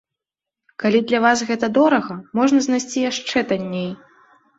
Калі 0.83 1.01
для 1.09 1.19
вас 1.25 1.43
гэта 1.49 1.69
дорага, 1.77 2.15
можна 2.39 2.63
знайсці 2.69 3.05
яшчэ 3.11 3.45
танней! 3.53 3.91